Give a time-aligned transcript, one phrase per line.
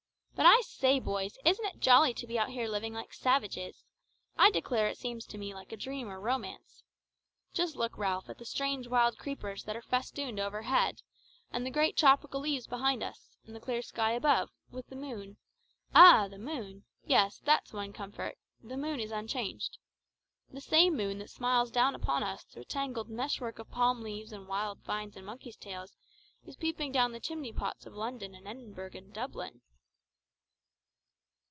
[0.33, 3.83] But I say, boys, isn't it jolly to be out here living like savages?
[4.37, 6.81] I declare it seems to me like a dream or a romance.
[7.53, 11.03] Just look, Ralph, at the strange wild creepers that are festooned overhead,
[11.51, 15.37] and the great tropical leaves behind us, and the clear sky above, with the moon
[15.93, 16.27] ah!
[16.27, 19.77] the moon; yes, that's one comfort the moon is unchanged.
[20.49, 24.01] The same moon that smiles down upon us through a tangled mesh work of palm
[24.01, 25.93] leaves and wild vines and monkeys' tails,
[26.47, 29.61] is peeping down the chimney pots of London and Edinburgh and Dublin!"